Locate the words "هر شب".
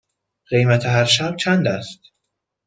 0.85-1.35